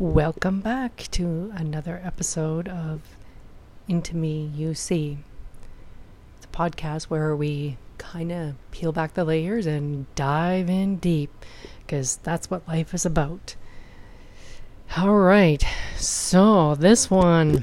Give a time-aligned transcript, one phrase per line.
[0.00, 3.02] Welcome back to another episode of
[3.86, 5.18] Into Me You See.
[6.38, 11.30] It's a podcast where we kind of peel back the layers and dive in deep
[11.80, 13.56] because that's what life is about.
[14.96, 15.62] All right,
[15.98, 17.62] so this one.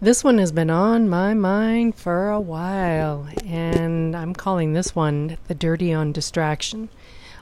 [0.00, 5.38] This one has been on my mind for a while, and I'm calling this one
[5.46, 6.88] the Dirty on Distraction.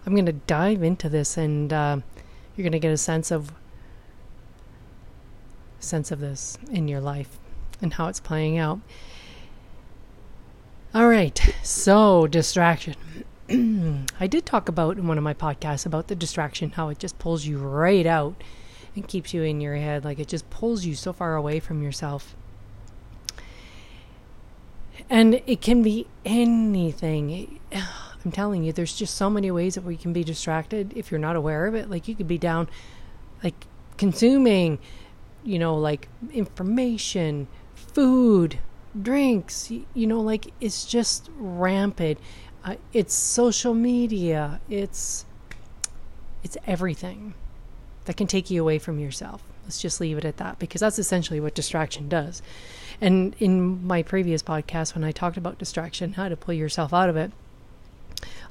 [0.05, 2.01] I'm going to dive into this and uh,
[2.59, 3.53] you're going to get a sense of
[5.79, 7.39] sense of this in your life
[7.81, 8.81] and how it's playing out.
[10.93, 12.97] All right, so distraction.
[14.19, 17.19] I did talk about in one of my podcasts about the distraction, how it just
[17.21, 18.43] pulls you right out
[18.97, 20.05] and keeps you in your head.
[20.05, 22.35] Like it just pulls you so far away from yourself.
[25.09, 27.61] And it can be anything.
[28.29, 31.19] I'm telling you, there's just so many ways that we can be distracted if you're
[31.19, 31.89] not aware of it.
[31.89, 32.69] Like you could be down,
[33.43, 33.55] like
[33.97, 34.79] consuming,
[35.45, 38.59] you know, like information, food,
[39.01, 39.71] drinks.
[39.71, 42.19] You know, like it's just rampant.
[42.63, 44.61] Uh, it's social media.
[44.69, 45.25] It's
[46.43, 47.33] it's everything
[48.05, 49.43] that can take you away from yourself.
[49.65, 52.43] Let's just leave it at that because that's essentially what distraction does.
[53.01, 57.09] And in my previous podcast, when I talked about distraction, how to pull yourself out
[57.09, 57.33] of it,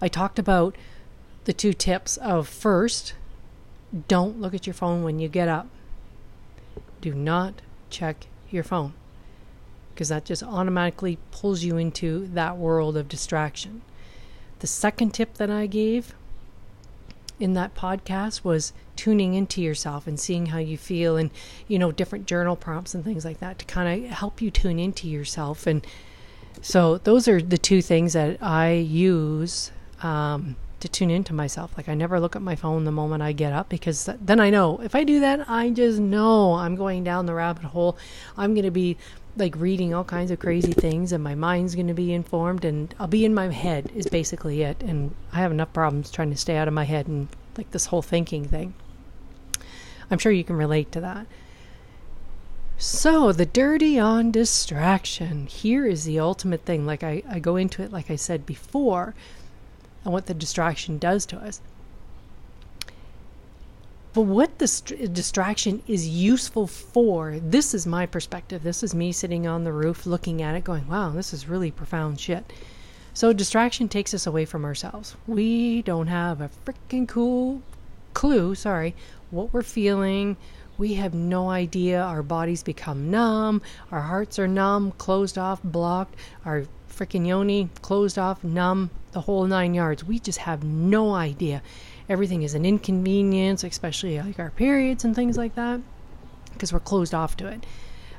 [0.01, 0.75] I talked about
[1.45, 3.13] the two tips of first,
[4.07, 5.67] don't look at your phone when you get up.
[7.01, 8.93] Do not check your phone
[9.93, 13.81] because that just automatically pulls you into that world of distraction.
[14.59, 16.13] The second tip that I gave
[17.39, 21.29] in that podcast was tuning into yourself and seeing how you feel and
[21.67, 24.79] you know different journal prompts and things like that to kind of help you tune
[24.79, 25.85] into yourself and
[26.61, 31.71] so those are the two things that I use um, to tune into myself.
[31.77, 34.49] Like I never look at my phone the moment I get up because then I
[34.49, 37.97] know if I do that, I just know I'm going down the rabbit hole.
[38.37, 38.97] I'm going to be
[39.35, 42.93] like reading all kinds of crazy things and my mind's going to be informed and
[42.99, 44.81] I'll be in my head is basically it.
[44.81, 47.87] And I have enough problems trying to stay out of my head and like this
[47.87, 48.73] whole thinking thing.
[50.09, 51.27] I'm sure you can relate to that.
[52.79, 55.47] So, the dirty on distraction.
[55.47, 56.85] Here is the ultimate thing.
[56.85, 59.15] Like I, I go into it, like I said before,
[60.03, 61.59] and what the distraction does to us.
[64.13, 68.61] But what the st- distraction is useful for, this is my perspective.
[68.61, 71.71] This is me sitting on the roof looking at it, going, wow, this is really
[71.71, 72.53] profound shit.
[73.11, 75.15] So, distraction takes us away from ourselves.
[75.25, 77.63] We don't have a freaking cool
[78.13, 78.93] clue, sorry,
[79.31, 80.37] what we're feeling,
[80.77, 82.01] we have no idea.
[82.01, 83.61] Our bodies become numb,
[83.91, 86.15] our hearts are numb, closed off, blocked,
[86.45, 90.03] our freaking yoni closed off, numb, the whole nine yards.
[90.03, 91.61] We just have no idea.
[92.09, 95.81] Everything is an inconvenience, especially like our periods and things like that,
[96.53, 97.65] because we're closed off to it.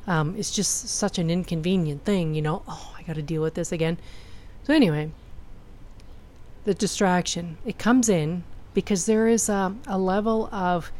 [0.06, 2.62] Um, it's just such an inconvenient thing, you know.
[2.66, 3.98] Oh, I got to deal with this again.
[4.64, 5.10] So, anyway,
[6.64, 8.44] the distraction, it comes in
[8.74, 10.92] because there is a, a level of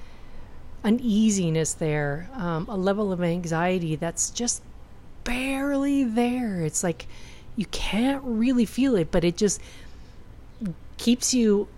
[0.84, 4.62] uneasiness there, um, a level of anxiety that's just
[5.24, 6.62] barely there.
[6.62, 7.06] It's like
[7.56, 9.60] you can't really feel it, but it just
[10.96, 11.68] keeps you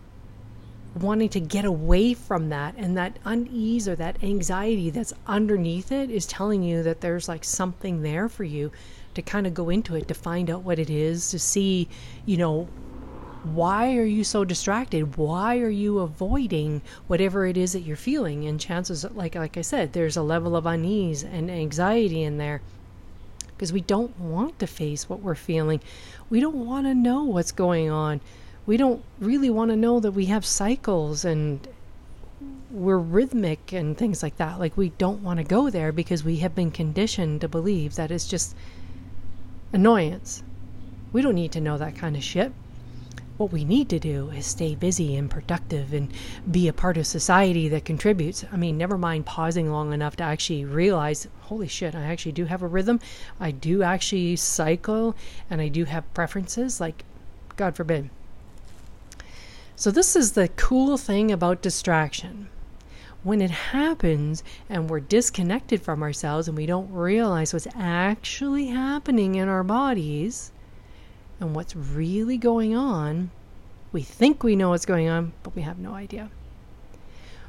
[0.95, 6.11] wanting to get away from that and that unease or that anxiety that's underneath it
[6.11, 8.73] is telling you that there's like something there for you
[9.15, 11.89] to kind of go into it to find out what it is to see
[12.27, 12.69] you know
[13.43, 15.17] why are you so distracted?
[15.17, 18.47] Why are you avoiding whatever it is that you're feeling?
[18.47, 22.61] And chances like like i said there's a level of unease and anxiety in there.
[23.49, 25.81] Because we don't want to face what we're feeling.
[26.29, 28.21] We don't want to know what's going on.
[28.67, 31.67] We don't really want to know that we have cycles and
[32.71, 34.59] we're rhythmic and things like that.
[34.59, 38.11] Like we don't want to go there because we have been conditioned to believe that
[38.11, 38.55] it's just
[39.73, 40.43] annoyance.
[41.13, 42.53] We don't need to know that kind of shit
[43.41, 46.13] what we need to do is stay busy and productive and
[46.51, 48.45] be a part of society that contributes.
[48.53, 52.45] I mean, never mind pausing long enough to actually realize, holy shit, I actually do
[52.45, 53.01] have a rhythm.
[53.41, 55.17] I do actually cycle
[55.49, 56.83] and I do have preferences.
[56.83, 57.03] Like,
[57.57, 58.11] God forbid.
[59.75, 62.51] So, this is the cool thing about distraction.
[63.23, 69.37] When it happens and we're disconnected from ourselves and we don't realize what's actually happening
[69.37, 70.53] in our bodies,
[71.41, 73.31] and what's really going on.
[73.93, 76.31] We think we know what's going on, but we have no idea.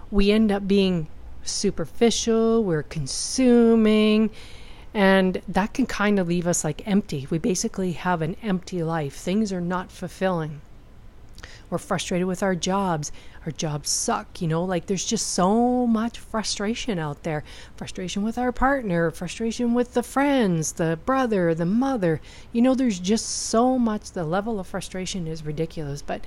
[0.10, 1.08] We end up being
[1.44, 4.30] superficial, we're consuming,
[4.94, 7.28] and that can kind of leave us like empty.
[7.30, 9.16] We basically have an empty life.
[9.16, 10.62] Things are not fulfilling.
[11.70, 13.12] We're frustrated with our jobs.
[13.46, 17.44] Our jobs suck, you know, like there's just so much frustration out there.
[17.76, 22.22] Frustration with our partner, frustration with the friends, the brother, the mother.
[22.52, 24.12] You know, there's just so much.
[24.12, 26.26] The level of frustration is ridiculous, but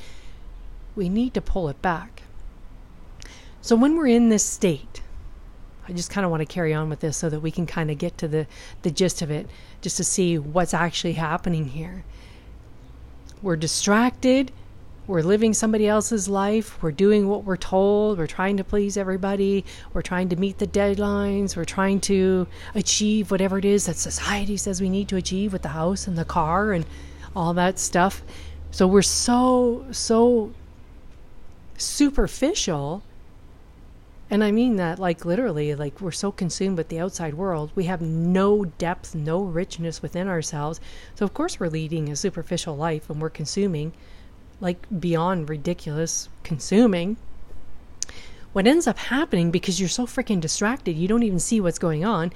[0.96, 2.22] we need to pull it back.
[3.60, 5.00] So when we're in this state,
[5.88, 7.90] I just kind of want to carry on with this so that we can kind
[7.90, 8.46] of get to the,
[8.82, 9.48] the gist of it,
[9.80, 12.04] just to see what's actually happening here.
[13.42, 14.50] We're distracted
[15.06, 16.82] we're living somebody else's life.
[16.82, 18.16] We're doing what we're told.
[18.16, 19.64] We're trying to please everybody.
[19.92, 21.56] We're trying to meet the deadlines.
[21.56, 25.62] We're trying to achieve whatever it is that society says we need to achieve with
[25.62, 26.86] the house and the car and
[27.36, 28.22] all that stuff.
[28.70, 30.52] So we're so, so
[31.76, 33.02] superficial.
[34.30, 37.72] And I mean that like literally, like we're so consumed with the outside world.
[37.74, 40.80] We have no depth, no richness within ourselves.
[41.14, 43.92] So, of course, we're leading a superficial life and we're consuming
[44.60, 47.16] like beyond ridiculous consuming.
[48.52, 52.04] What ends up happening because you're so freaking distracted, you don't even see what's going
[52.04, 52.32] on,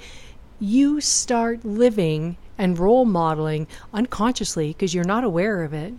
[0.59, 5.93] you start living and role modeling unconsciously because you're not aware of it.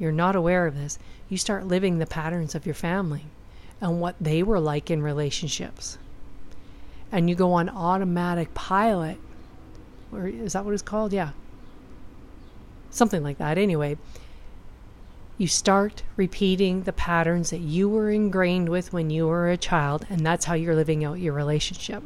[0.00, 0.98] You're not aware of this.
[1.28, 3.26] You start living the patterns of your family
[3.80, 5.96] and what they were like in relationships.
[7.12, 9.18] And you go on automatic pilot.
[10.10, 11.12] Or is that what it's called?
[11.12, 11.30] Yeah.
[12.90, 13.58] Something like that.
[13.58, 13.96] Anyway,
[15.40, 20.04] you start repeating the patterns that you were ingrained with when you were a child,
[20.10, 22.02] and that's how you're living out your relationship.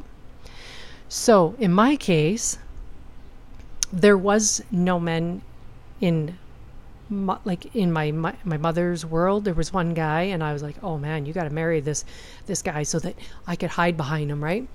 [1.09, 2.57] So, in my case,
[3.91, 5.41] there was no men
[5.99, 6.37] in
[7.43, 10.75] like in my, my my mother's world there was one guy and I was like
[10.81, 12.03] oh man you got to marry this
[12.47, 13.15] this guy so that
[13.45, 14.67] I could hide behind him right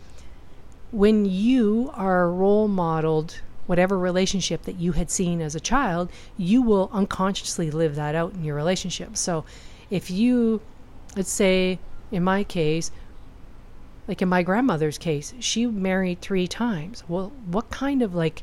[0.93, 3.41] when you are role modeled
[3.71, 8.33] whatever relationship that you had seen as a child, you will unconsciously live that out
[8.35, 9.17] in your relationship.
[9.17, 9.45] So
[9.91, 10.61] if you,
[11.15, 11.79] let's say,
[12.11, 12.91] in my case,
[14.09, 17.05] like in my grandmother's case, she married three times.
[17.07, 18.43] Well, what kind of like,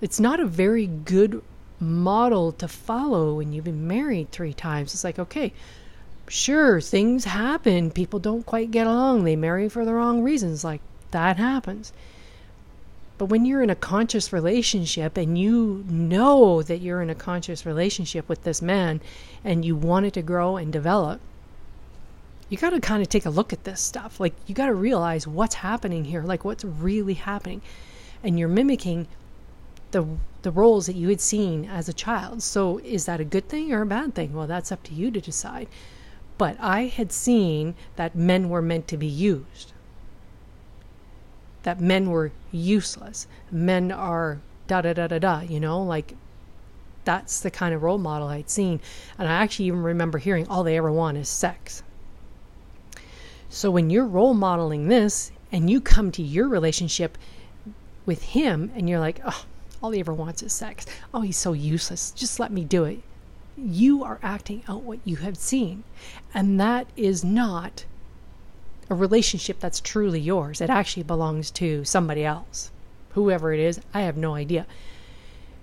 [0.00, 1.42] it's not a very good
[1.78, 4.94] model to follow when you've been married three times.
[4.94, 5.52] It's like, okay,
[6.28, 7.90] sure, things happen.
[7.90, 9.24] People don't quite get along.
[9.24, 10.64] They marry for the wrong reasons.
[10.64, 10.80] Like,
[11.10, 11.92] that happens.
[13.22, 17.64] But when you're in a conscious relationship and you know that you're in a conscious
[17.64, 19.00] relationship with this man
[19.44, 21.20] and you want it to grow and develop,
[22.48, 24.18] you got to kind of take a look at this stuff.
[24.18, 27.62] Like, you got to realize what's happening here, like, what's really happening.
[28.24, 29.06] And you're mimicking
[29.92, 30.04] the
[30.42, 32.42] the roles that you had seen as a child.
[32.42, 34.34] So is that a good thing or a bad thing?
[34.34, 35.68] Well, that's up to you to decide.
[36.38, 39.72] But I had seen that men were meant to be used
[41.62, 43.26] that men were useless.
[43.50, 46.14] Men are da da da da da, you know, like
[47.04, 48.80] that's the kind of role model I'd seen.
[49.18, 51.82] And I actually even remember hearing all they ever want is sex.
[53.48, 57.18] So when you're role modeling this and you come to your relationship
[58.06, 59.44] with him and you're like, oh,
[59.82, 60.86] all he ever wants is sex.
[61.12, 62.12] Oh, he's so useless.
[62.12, 63.00] Just let me do it.
[63.56, 65.84] You are acting out what you have seen.
[66.32, 67.84] And that is not
[68.92, 70.60] a relationship that's truly yours.
[70.60, 72.70] It actually belongs to somebody else.
[73.14, 74.66] Whoever it is, I have no idea.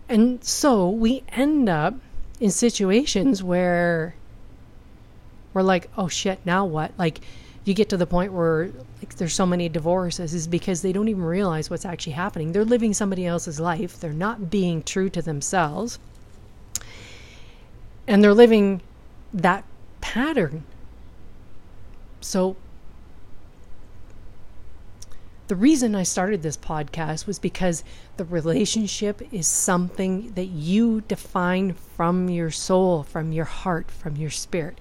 [0.10, 1.94] And so we end up
[2.40, 4.16] in situations where
[5.54, 6.92] we're like, oh shit, now what?
[6.98, 7.22] Like,
[7.66, 11.08] you get to the point where like there's so many divorces is because they don't
[11.08, 12.52] even realize what's actually happening.
[12.52, 14.00] They're living somebody else's life.
[14.00, 16.00] They're not being true to themselves.
[18.08, 18.82] And they're living
[19.32, 19.66] that
[20.02, 20.64] pattern.
[22.22, 22.56] So
[25.50, 27.84] the reason I started this podcast was because
[28.18, 34.30] the relationship is something that you define from your soul, from your heart, from your
[34.30, 34.78] spirit.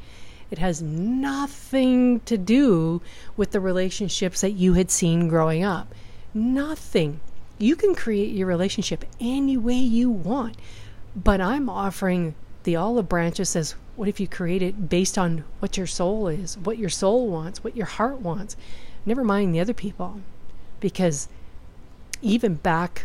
[0.51, 3.01] It has nothing to do
[3.35, 5.95] with the relationships that you had seen growing up.
[6.35, 7.21] Nothing.
[7.57, 10.59] You can create your relationship any way you want.
[11.17, 12.35] But I'm offering
[12.65, 16.29] the olive branch that says, what if you create it based on what your soul
[16.29, 18.55] is, what your soul wants, what your heart wants?
[19.07, 20.21] Never mind the other people
[20.81, 21.29] because
[22.23, 23.05] even back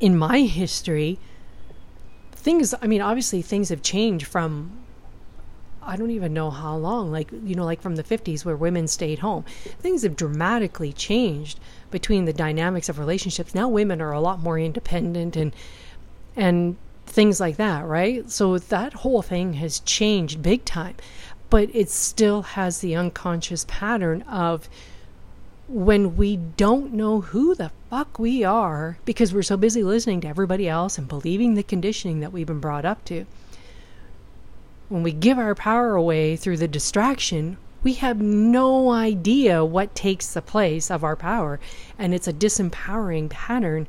[0.00, 1.18] in my history,
[2.32, 4.72] things, I mean, obviously things have changed from,
[5.82, 8.88] I don't even know how long, like, you know, like from the 50s where women
[8.88, 9.44] stayed home.
[9.80, 11.58] Things have dramatically changed
[11.90, 13.54] between the dynamics of relationships.
[13.54, 15.54] Now women are a lot more independent and,
[16.36, 18.30] and things like that, right?
[18.30, 20.96] So that whole thing has changed big time,
[21.48, 24.68] but it still has the unconscious pattern of,
[25.66, 30.28] when we don't know who the fuck we are because we're so busy listening to
[30.28, 33.24] everybody else and believing the conditioning that we've been brought up to,
[34.88, 40.32] when we give our power away through the distraction, we have no idea what takes
[40.32, 41.58] the place of our power.
[41.98, 43.86] And it's a disempowering pattern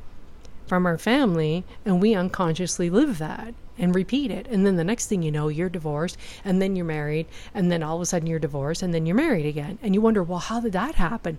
[0.66, 4.46] from our family, and we unconsciously live that and repeat it.
[4.48, 7.82] And then the next thing you know, you're divorced, and then you're married, and then
[7.82, 9.78] all of a sudden you're divorced, and then you're married again.
[9.82, 11.38] And you wonder, well, how did that happen?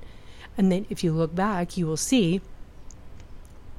[0.57, 2.41] And then if you look back, you will see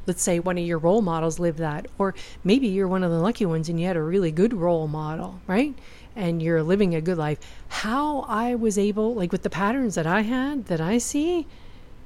[0.07, 3.19] let's say one of your role models lived that or maybe you're one of the
[3.19, 5.75] lucky ones and you had a really good role model right?
[6.17, 7.39] And you're living a good life.
[7.69, 11.47] How i was able like with the patterns that i had that i see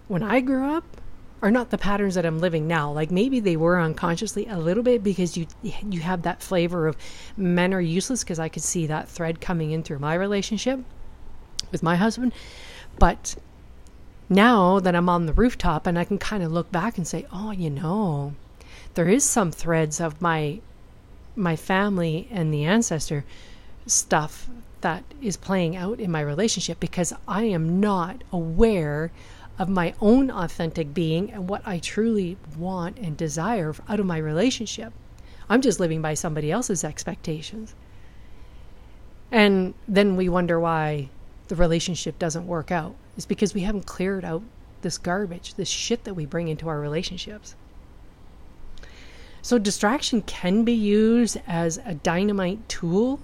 [0.08, 0.84] when i grew up
[1.40, 2.90] are not the patterns that i'm living now.
[2.90, 6.96] Like maybe they were unconsciously a little bit because you you have that flavor of
[7.36, 10.80] men are useless because i could see that thread coming in through my relationship
[11.70, 12.32] with my husband.
[12.98, 13.36] But
[14.32, 17.26] now that I'm on the rooftop and I can kind of look back and say,
[17.32, 18.34] oh, you know,
[18.94, 20.60] there is some threads of my
[21.34, 23.24] my family and the ancestor
[23.86, 24.48] stuff
[24.82, 29.10] that is playing out in my relationship because I am not aware
[29.58, 34.18] of my own authentic being and what I truly want and desire out of my
[34.18, 34.92] relationship.
[35.48, 37.74] I'm just living by somebody else's expectations.
[39.30, 41.08] And then we wonder why
[41.48, 44.42] the relationship doesn't work out is because we haven't cleared out
[44.82, 47.54] this garbage, this shit that we bring into our relationships.
[49.40, 53.20] So, distraction can be used as a dynamite tool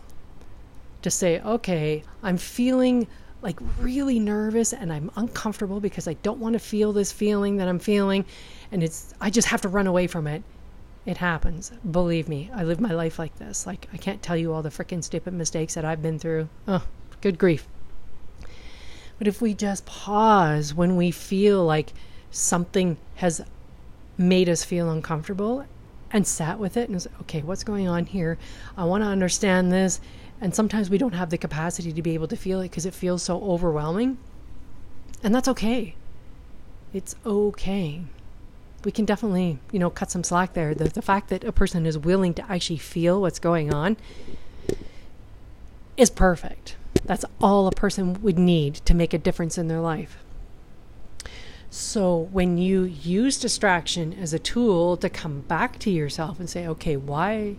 [1.03, 3.07] to say, okay, I'm feeling
[3.41, 7.69] like really nervous and I'm uncomfortable because I don't want to feel this feeling that
[7.69, 8.25] I'm feeling
[8.73, 10.43] and it's I just have to run away from it.
[11.07, 11.71] It happens.
[11.89, 13.67] Believe me, I live my life like this.
[13.67, 16.49] Like I can't tell you all the freaking stupid mistakes that I've been through.
[16.67, 16.85] Oh,
[17.21, 17.69] good grief.
[19.19, 21.93] But if we just pause when we feel like
[22.31, 23.43] something has
[24.17, 25.67] made us feel uncomfortable
[26.11, 28.39] and sat with it and say, okay, what's going on here?
[28.77, 30.01] I want to understand this.
[30.41, 32.95] And sometimes we don't have the capacity to be able to feel it because it
[32.95, 34.19] feels so overwhelming.
[35.23, 35.97] And that's okay.
[36.93, 38.03] It's okay.
[38.85, 40.75] We can definitely, you know, cut some slack there.
[40.75, 43.97] The, the fact that a person is willing to actually feel what's going on
[45.97, 46.77] is perfect.
[47.05, 50.19] That's all a person would need to make a difference in their life.
[51.71, 56.67] So when you use distraction as a tool to come back to yourself and say,
[56.67, 57.57] okay, why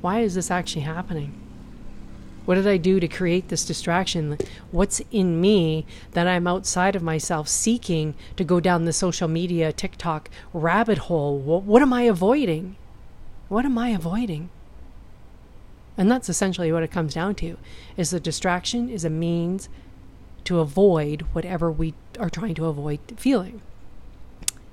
[0.00, 1.34] why is this actually happening?
[2.46, 4.38] What did I do to create this distraction?
[4.70, 9.72] What's in me that I'm outside of myself seeking to go down the social media,
[9.72, 11.38] TikTok rabbit hole?
[11.38, 12.76] What, what am I avoiding?
[13.48, 14.48] What am I avoiding?
[16.00, 17.58] And that's essentially what it comes down to
[17.94, 19.68] is the distraction is a means
[20.44, 23.60] to avoid whatever we are trying to avoid feeling.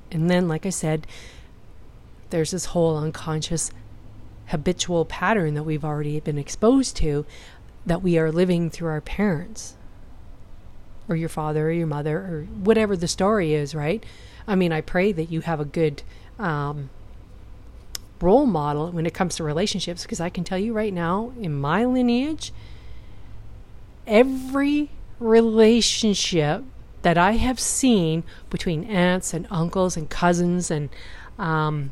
[0.10, 1.06] And then like I said,
[2.30, 3.72] there's this whole unconscious
[4.48, 7.26] habitual pattern that we've already been exposed to
[7.86, 9.76] that we are living through our parents
[11.10, 14.02] or your father or your mother or whatever the story is, right?
[14.48, 16.04] I mean, I pray that you have a good
[16.40, 16.90] um,
[18.22, 21.54] role model when it comes to relationships because I can tell you right now, in
[21.54, 22.52] my lineage,
[24.06, 26.64] every relationship
[27.02, 30.90] that I have seen between aunts and uncles and cousins and
[31.38, 31.92] um,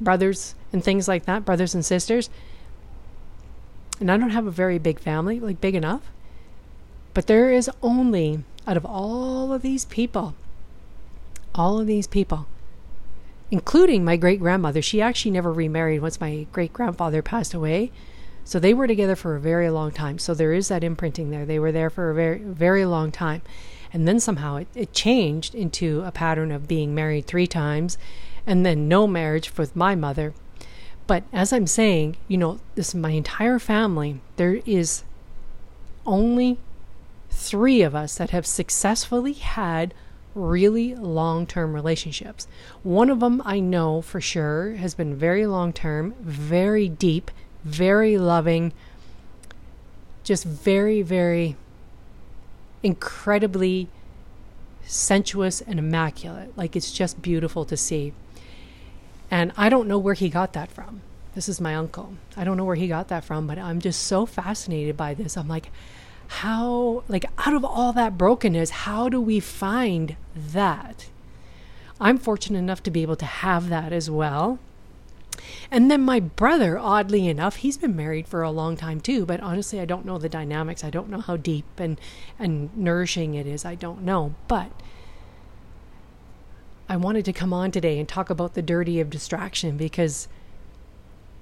[0.00, 2.28] brothers and things like that, brothers and sisters,
[4.00, 6.02] and I don't have a very big family, like big enough,
[7.14, 10.34] but there is only, out of all of these people,
[11.54, 12.46] all of these people,
[13.50, 14.82] including my great grandmother.
[14.82, 17.92] She actually never remarried once my great grandfather passed away.
[18.44, 20.18] So they were together for a very long time.
[20.18, 21.44] So there is that imprinting there.
[21.44, 23.42] They were there for a very, very long time.
[23.92, 27.98] And then somehow it, it changed into a pattern of being married three times
[28.46, 30.32] and then no marriage with my mother.
[31.06, 35.02] But as I'm saying, you know, this my entire family, there is
[36.04, 36.58] only
[37.30, 39.92] three of us that have successfully had
[40.36, 42.46] really long term relationships.
[42.82, 47.30] One of them I know for sure has been very long term, very deep,
[47.64, 48.72] very loving,
[50.22, 51.56] just very, very
[52.82, 53.88] incredibly
[54.84, 56.56] sensuous and immaculate.
[56.56, 58.12] Like it's just beautiful to see.
[59.30, 61.00] And I don't know where he got that from.
[61.34, 62.14] This is my uncle.
[62.36, 65.36] I don't know where he got that from, but I'm just so fascinated by this.
[65.36, 65.70] I'm like,
[66.28, 71.08] how like out of all that brokenness how do we find that?
[72.00, 74.58] I'm fortunate enough to be able to have that as well.
[75.70, 79.40] And then my brother oddly enough he's been married for a long time too but
[79.40, 80.84] honestly i don't know the dynamics.
[80.84, 82.00] I don't know how deep and
[82.38, 83.64] and nourishing it is.
[83.64, 84.34] I don't know.
[84.48, 84.70] But
[86.88, 90.28] I wanted to come on today and talk about the dirty of distraction because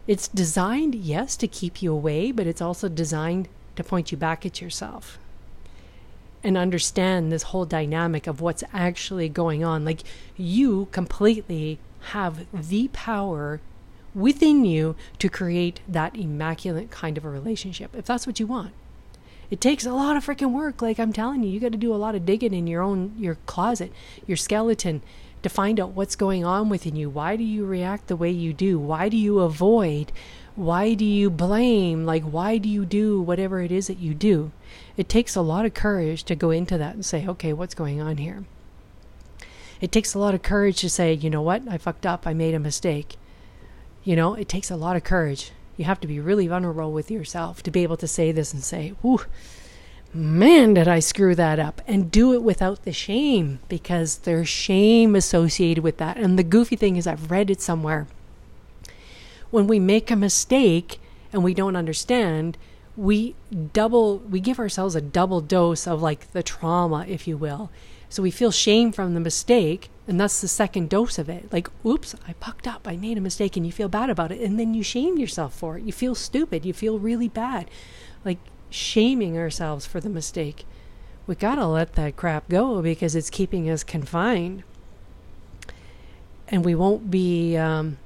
[0.06, 4.44] It's designed, yes, to keep you away, but it's also designed to point you back
[4.46, 5.18] at yourself
[6.42, 9.84] and understand this whole dynamic of what's actually going on.
[9.84, 10.00] Like
[10.36, 11.78] you completely
[12.10, 13.60] have the power
[14.14, 18.72] within you to create that immaculate kind of a relationship if that's what you want.
[19.50, 20.82] It takes a lot of freaking work.
[20.82, 23.14] Like I'm telling you, you got to do a lot of digging in your own
[23.18, 23.92] your closet,
[24.26, 25.02] your skeleton
[25.42, 27.10] to find out what's going on within you.
[27.10, 28.78] Why do you react the way you do?
[28.78, 30.12] Why do you avoid?
[30.56, 32.06] Why do you blame?
[32.06, 34.52] Like why do you do whatever it is that you do?
[34.96, 38.00] It takes a lot of courage to go into that and say, "Okay, what's going
[38.00, 38.44] on here?"
[39.80, 41.62] It takes a lot of courage to say, "You know what?
[41.68, 42.24] I fucked up.
[42.26, 43.16] I made a mistake."
[44.04, 45.50] You know, it takes a lot of courage.
[45.76, 48.62] You have to be really vulnerable with yourself to be able to say this and
[48.62, 49.20] say, "Ooh,
[50.12, 55.16] man, did I screw that up?" And do it without the shame because there's shame
[55.16, 56.16] associated with that.
[56.16, 58.06] And the goofy thing is, I've read it somewhere.
[59.54, 60.98] When we make a mistake
[61.32, 62.58] and we don't understand,
[62.96, 63.36] we
[63.72, 67.70] double we give ourselves a double dose of like the trauma, if you will.
[68.08, 71.52] So we feel shame from the mistake, and that's the second dose of it.
[71.52, 74.40] Like, oops, I pucked up, I made a mistake, and you feel bad about it.
[74.40, 75.84] And then you shame yourself for it.
[75.84, 77.70] You feel stupid, you feel really bad.
[78.24, 78.38] Like
[78.70, 80.64] shaming ourselves for the mistake.
[81.28, 84.64] We gotta let that crap go because it's keeping us confined.
[86.48, 87.98] And we won't be, um,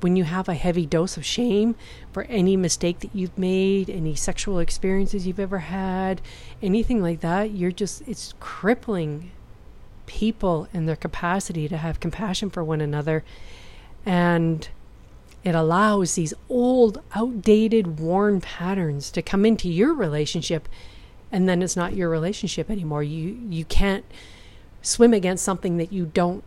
[0.00, 1.74] when you have a heavy dose of shame
[2.12, 6.20] for any mistake that you've made, any sexual experiences you've ever had,
[6.62, 9.30] anything like that, you're just, it's crippling
[10.06, 13.24] people and their capacity to have compassion for one another.
[14.04, 14.68] And
[15.44, 20.68] it allows these old, outdated, worn patterns to come into your relationship,
[21.30, 23.02] and then it's not your relationship anymore.
[23.02, 24.04] You you can't
[24.80, 26.44] swim against something that you don't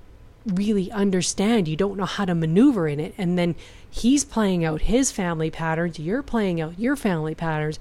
[0.53, 1.67] really understand.
[1.67, 3.55] You don't know how to maneuver in it, and then
[3.89, 5.99] he's playing out his family patterns.
[5.99, 7.79] You're playing out your family patterns.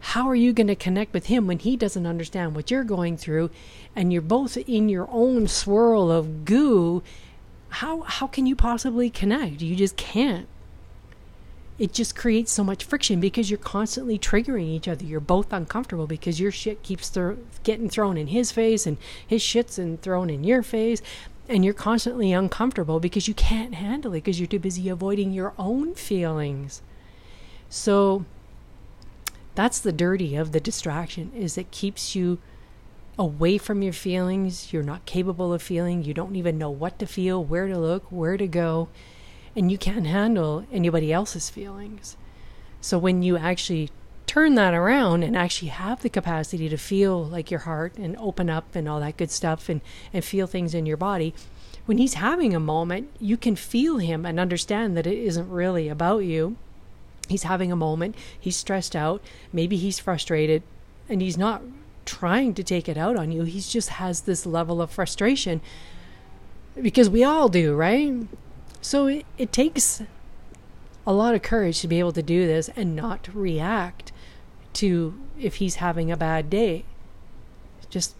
[0.00, 3.16] How are you going to connect with him when he doesn't understand what you're going
[3.16, 3.50] through?
[3.96, 7.02] And you're both in your own swirl of goo.
[7.70, 9.60] How how can you possibly connect?
[9.60, 10.46] You just can't.
[11.78, 15.04] It just creates so much friction because you're constantly triggering each other.
[15.04, 19.42] You're both uncomfortable because your shit keeps th- getting thrown in his face and his
[19.42, 21.02] shit's and thrown in your face
[21.48, 25.54] and you're constantly uncomfortable because you can't handle it because you're too busy avoiding your
[25.58, 26.82] own feelings.
[27.68, 28.24] So
[29.54, 32.38] that's the dirty of the distraction is it keeps you
[33.18, 34.72] away from your feelings.
[34.72, 36.04] You're not capable of feeling.
[36.04, 38.88] You don't even know what to feel where to look where to go
[39.56, 42.16] and you can't handle anybody else's feelings.
[42.80, 43.90] So when you actually
[44.38, 48.48] turn that around and actually have the capacity to feel like your heart and open
[48.48, 49.80] up and all that good stuff and,
[50.12, 51.34] and feel things in your body
[51.86, 55.88] when he's having a moment you can feel him and understand that it isn't really
[55.88, 56.56] about you
[57.28, 59.22] he's having a moment, he's stressed out,
[59.52, 60.62] maybe he's frustrated,
[61.08, 61.62] and he's not
[62.04, 63.42] trying to take it out on you.
[63.42, 65.60] He just has this level of frustration
[66.80, 68.26] because we all do, right?
[68.80, 70.02] So it, it takes
[71.06, 74.12] a lot of courage to be able to do this and not react
[74.78, 76.84] to if he's having a bad day.
[77.90, 78.14] Just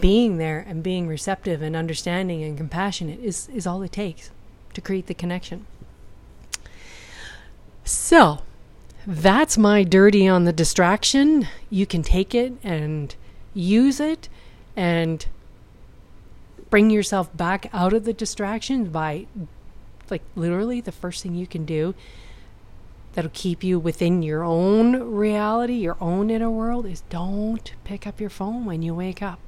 [0.00, 4.30] being there and being receptive and understanding and compassionate is, is all it takes
[4.74, 5.66] to create the connection.
[7.84, 8.42] So,
[9.06, 11.48] that's my dirty on the distraction.
[11.68, 13.14] You can take it and
[13.52, 14.28] use it
[14.76, 15.26] and
[16.70, 19.26] bring yourself back out of the distraction by
[20.10, 21.94] like literally the first thing you can do
[23.14, 28.20] that'll keep you within your own reality, your own inner world is don't pick up
[28.20, 29.38] your phone when you wake up.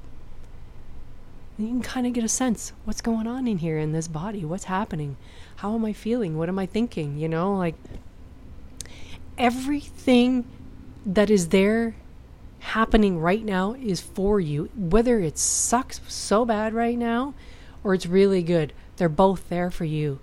[1.57, 4.45] You can kind of get a sense what's going on in here in this body,
[4.45, 5.17] what's happening,
[5.57, 7.75] how am I feeling, what am I thinking, you know, like
[9.37, 10.45] everything
[11.05, 11.95] that is there
[12.59, 14.69] happening right now is for you.
[14.75, 17.33] Whether it sucks so bad right now
[17.83, 20.19] or it's really good, they're both there for you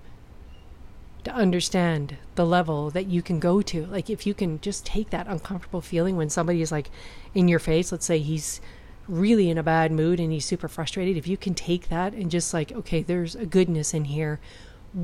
[1.25, 3.85] to understand the level that you can go to.
[3.85, 6.89] Like if you can just take that uncomfortable feeling when somebody is like
[7.33, 8.61] in your face, let's say he's
[9.07, 12.31] really in a bad mood and he's super frustrated, if you can take that and
[12.31, 14.39] just like, okay, there's a goodness in here.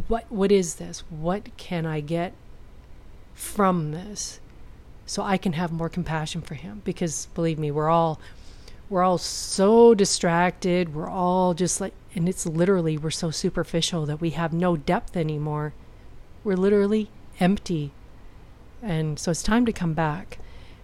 [0.08, 1.04] What what is this?
[1.10, 2.34] What can I get
[3.34, 4.40] from this
[5.06, 8.20] so I can have more compassion for him because believe me we're all
[8.90, 14.22] we're all so distracted we're all just like and it's literally we're so superficial that
[14.22, 15.74] we have no depth anymore
[16.44, 17.92] we're literally empty
[18.82, 20.40] and so it's time to come back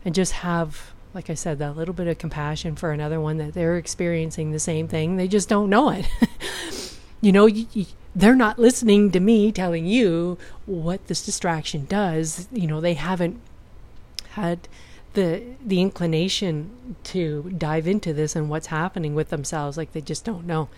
[0.05, 3.53] and just have like I said that little bit of compassion for another one that
[3.53, 6.07] they're experiencing the same thing they just don't know it
[7.21, 12.47] You know, you, you, they're not listening to me telling you what this distraction does.
[12.51, 13.41] You know, they haven't
[14.31, 14.67] had
[15.13, 20.25] the the inclination to dive into this and what's happening with themselves like they just
[20.25, 20.69] don't know.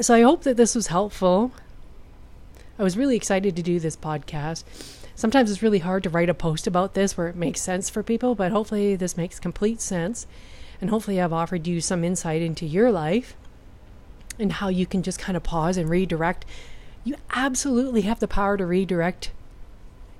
[0.00, 1.52] So I hope that this was helpful.
[2.78, 4.64] I was really excited to do this podcast.
[5.14, 8.02] Sometimes it's really hard to write a post about this where it makes sense for
[8.02, 10.26] people, but hopefully this makes complete sense.
[10.80, 13.36] And hopefully I've offered you some insight into your life
[14.40, 16.44] and how you can just kind of pause and redirect.
[17.04, 19.30] You absolutely have the power to redirect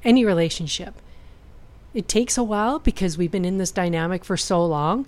[0.05, 0.95] any relationship.
[1.93, 5.07] It takes a while because we've been in this dynamic for so long.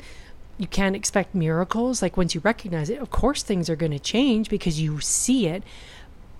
[0.58, 2.02] You can't expect miracles.
[2.02, 5.46] Like once you recognize it, of course things are going to change because you see
[5.46, 5.62] it,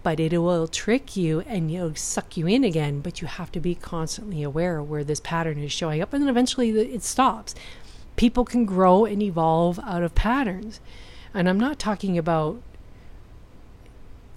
[0.07, 3.01] but it will trick you and it'll suck you in again.
[3.01, 6.29] But you have to be constantly aware where this pattern is showing up, and then
[6.29, 7.57] eventually it stops.
[8.15, 10.79] People can grow and evolve out of patterns.
[11.35, 12.63] And I'm not talking about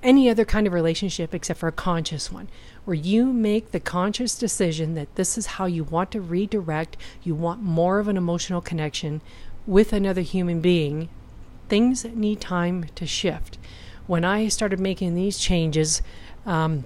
[0.02, 2.48] any other kind of relationship except for a conscious one,
[2.86, 7.36] where you make the conscious decision that this is how you want to redirect, you
[7.36, 9.22] want more of an emotional connection
[9.68, 11.10] with another human being.
[11.68, 13.60] Things need time to shift.
[14.10, 16.02] When I started making these changes,
[16.44, 16.86] um,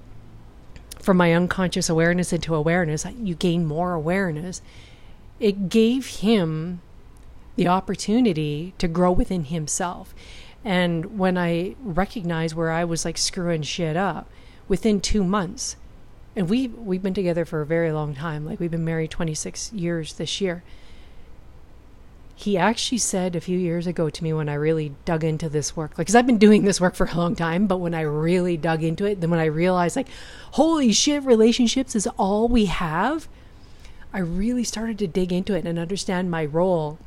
[1.00, 4.62] from my unconscious awareness into awareness, you gain more awareness.
[5.40, 6.82] It gave him
[7.56, 10.14] the opportunity to grow within himself.
[10.66, 14.30] And when I recognized where I was like screwing shit up
[14.68, 15.78] within two months,
[16.36, 19.72] and we we've been together for a very long time, like we've been married 26
[19.72, 20.62] years this year.
[22.44, 25.76] He actually said a few years ago to me when I really dug into this
[25.76, 28.02] work, like, because I've been doing this work for a long time, but when I
[28.02, 30.10] really dug into it, then when I realized, like,
[30.52, 33.28] holy shit, relationships is all we have,
[34.12, 37.00] I really started to dig into it and understand my role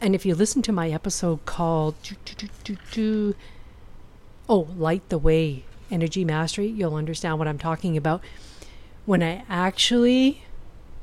[0.00, 1.94] and if you listen to my episode called
[4.48, 8.22] Oh, Light the Way Energy Mastery, you'll understand what I'm talking about.
[9.06, 10.44] When I actually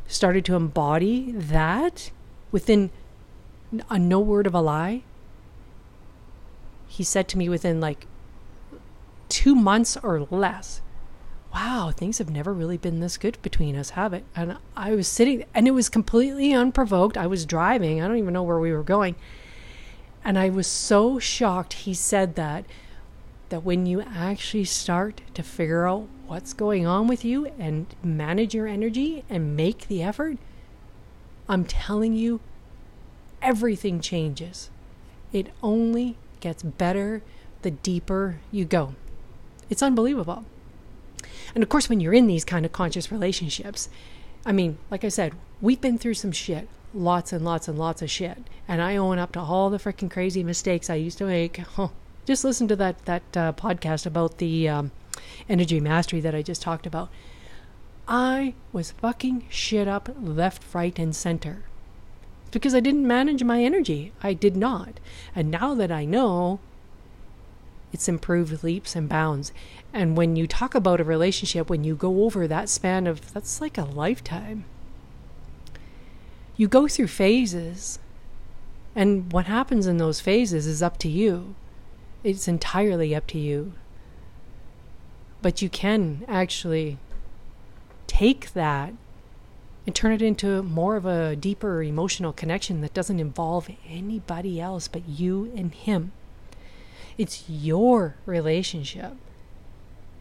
[0.08, 2.12] started to embody that
[2.52, 2.92] within
[3.90, 5.04] a no word of a lie,
[6.88, 8.08] he said to me within like
[9.30, 10.82] two months or less,
[11.54, 14.26] wow, things have never really been this good between us, have it?
[14.36, 17.18] And I was sitting, and it was completely unprovoked.
[17.18, 19.16] I was driving, I don't even know where we were going.
[20.24, 22.66] And I was so shocked he said that,
[23.50, 28.54] that when you actually start to figure out what's going on with you and manage
[28.54, 30.38] your energy and make the effort,
[31.48, 32.42] I'm telling you,
[33.46, 34.72] everything changes.
[35.32, 37.22] It only gets better
[37.62, 38.96] the deeper you go.
[39.70, 40.44] It's unbelievable.
[41.54, 43.88] And of course, when you're in these kind of conscious relationships,
[44.46, 48.02] I mean, like I said, we've been through some shit, lots and lots and lots
[48.02, 48.40] of shit.
[48.68, 51.62] And I own up to all the freaking crazy mistakes I used to make.
[52.26, 54.92] Just listen to that that uh, podcast about the um,
[55.48, 57.10] energy mastery that I just talked about.
[58.08, 61.66] I was fucking shit up left, right, and center
[62.56, 64.14] because I didn't manage my energy.
[64.24, 65.02] I did not.
[65.36, 66.62] And now that I know,
[67.92, 69.52] it's improved leaps and bounds.
[69.92, 73.60] And when you talk about a relationship, when you go over that span of that's
[73.60, 74.64] like a lifetime,
[76.56, 78.00] you go through phases.
[78.96, 81.56] And what happens in those phases is up to you.
[82.24, 83.74] It's entirely up to you.
[85.42, 87.00] But you can actually
[88.08, 88.94] take that
[89.86, 94.88] and turn it into more of a deeper emotional connection that doesn't involve anybody else
[94.88, 96.12] but you and him.
[97.18, 99.14] It's your relationship.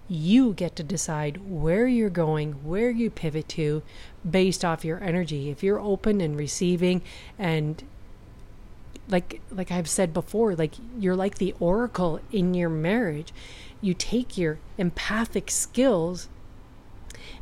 [0.06, 3.82] You get to decide where you're going, where you pivot to
[4.28, 5.50] based off your energy.
[5.50, 7.02] If you're open and receiving
[7.38, 7.82] and
[9.08, 13.32] like like I've said before, like you're like the oracle in your marriage.
[13.80, 16.28] You take your empathic skills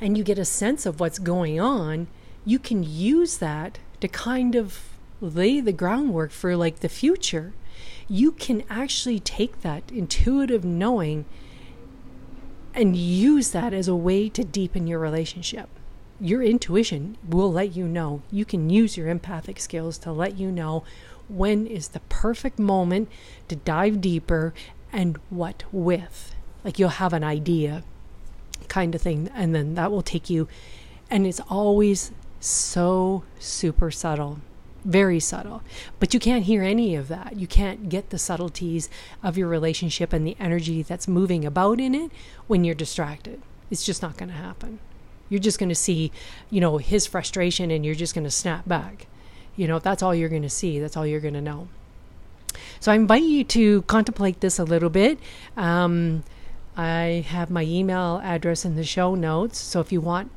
[0.02, 2.08] and you get a sense of what's going on,
[2.44, 7.54] you can use that to kind of lay the groundwork for like the future
[8.08, 11.24] you can actually take that intuitive knowing
[12.74, 15.68] and use that as a way to deepen your relationship.
[16.20, 18.22] Your intuition will let you know.
[18.30, 20.84] You can use your empathic skills to let you know
[21.28, 23.08] when is the perfect moment
[23.48, 24.54] to dive deeper
[24.92, 26.34] and what with.
[26.64, 27.82] Like you'll have an idea
[28.68, 30.48] kind of thing, and then that will take you.
[31.10, 34.40] And it's always so super subtle
[34.84, 35.62] very subtle.
[36.00, 37.36] But you can't hear any of that.
[37.36, 38.88] You can't get the subtleties
[39.22, 42.10] of your relationship and the energy that's moving about in it
[42.46, 43.40] when you're distracted.
[43.70, 44.80] It's just not going to happen.
[45.28, 46.12] You're just going to see,
[46.50, 49.06] you know, his frustration and you're just going to snap back.
[49.56, 50.78] You know, that's all you're going to see.
[50.78, 51.68] That's all you're going to know.
[52.80, 55.18] So I invite you to contemplate this a little bit.
[55.56, 56.24] Um,
[56.76, 59.58] I have my email address in the show notes.
[59.58, 60.30] So if you want,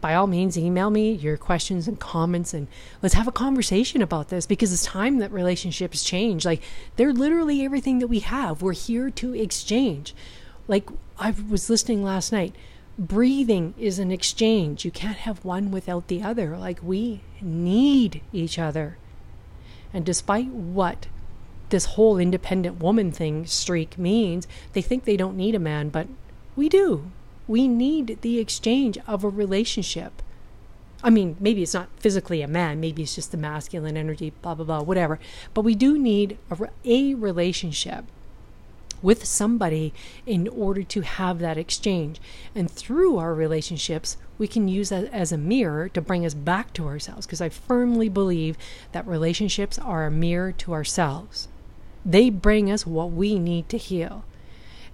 [0.00, 2.68] by all means, email me your questions and comments and
[3.02, 6.44] let's have a conversation about this because it's time that relationships change.
[6.44, 6.62] Like
[6.96, 8.62] they're literally everything that we have.
[8.62, 10.14] We're here to exchange.
[10.68, 12.54] Like I was listening last night.
[12.98, 14.84] Breathing is an exchange.
[14.84, 16.56] You can't have one without the other.
[16.56, 18.96] Like we need each other.
[19.92, 21.06] And despite what
[21.70, 26.06] this whole independent woman thing streak means, they think they don't need a man, but
[26.54, 27.10] we do.
[27.48, 30.22] We need the exchange of a relationship.
[31.02, 34.54] I mean, maybe it's not physically a man, maybe it's just the masculine energy, blah,
[34.54, 35.18] blah, blah, whatever.
[35.54, 38.04] But we do need a, a relationship
[39.02, 39.92] with somebody
[40.24, 42.20] in order to have that exchange.
[42.54, 46.72] And through our relationships, we can use that as a mirror to bring us back
[46.74, 48.56] to ourselves because I firmly believe
[48.92, 51.48] that relationships are a mirror to ourselves.
[52.06, 54.24] They bring us what we need to heal.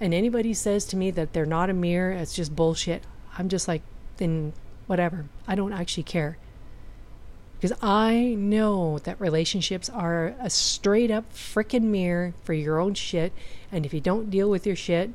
[0.00, 3.04] And anybody says to me that they're not a mirror, it's just bullshit.
[3.36, 3.82] I'm just like,
[4.16, 4.54] then
[4.86, 5.26] whatever.
[5.46, 6.38] I don't actually care.
[7.60, 13.34] Because I know that relationships are a straight up freaking mirror for your own shit.
[13.70, 15.10] And if you don't deal with your shit,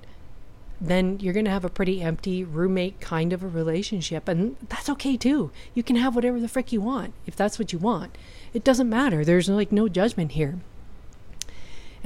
[0.80, 4.28] then you're going to have a pretty empty roommate kind of a relationship.
[4.28, 5.52] And that's okay too.
[5.74, 8.16] You can have whatever the frick you want if that's what you want.
[8.54, 9.26] It doesn't matter.
[9.26, 10.60] There's like no judgment here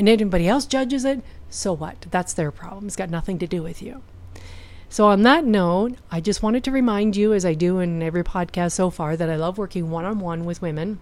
[0.01, 2.07] and anybody else judges it, so what?
[2.09, 2.87] That's their problem.
[2.87, 4.01] It's got nothing to do with you.
[4.89, 8.23] So, on that note, I just wanted to remind you, as I do in every
[8.23, 10.99] podcast so far, that I love working one on one with women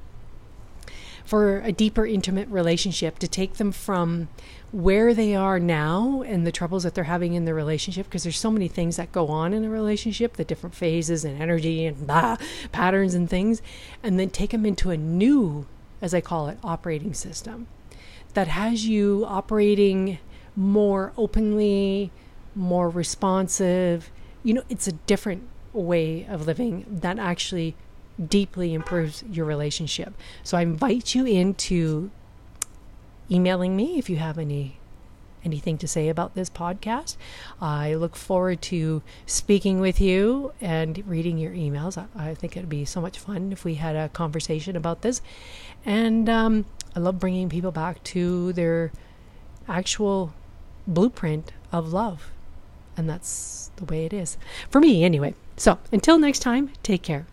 [1.24, 4.28] for a deeper, intimate relationship to take them from
[4.74, 8.38] where they are now and the troubles that they're having in the relationship, because there's
[8.38, 12.06] so many things that go on in a relationship, the different phases and energy and
[12.06, 12.36] blah,
[12.74, 13.62] patterns and things,
[14.04, 15.66] and then take them into a new,
[16.02, 17.68] as I call it, operating system
[18.34, 20.20] that has you operating
[20.56, 22.12] more openly,
[22.56, 24.12] more responsive.
[24.44, 27.76] You know, it's a different way of living that actually
[28.28, 30.13] deeply improves your relationship.
[30.44, 32.12] So I invite you into
[33.32, 34.80] emailing me if you have any
[35.44, 37.15] anything to say about this podcast.
[37.62, 41.98] I look forward to speaking with you and reading your emails.
[41.98, 45.22] I, I think it'd be so much fun if we had a conversation about this.
[45.86, 48.91] And um, I love bringing people back to their
[49.67, 50.34] actual
[50.88, 52.32] blueprint of love.
[52.97, 54.38] And that's the way it is.
[54.69, 55.36] For me, anyway.
[55.56, 57.28] So until next time, take care.